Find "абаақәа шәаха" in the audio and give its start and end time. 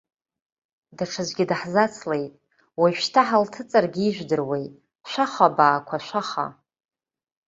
5.51-6.47